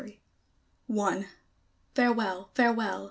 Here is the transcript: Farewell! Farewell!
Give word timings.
Farewell! 1.93 2.49
Farewell! 2.55 2.91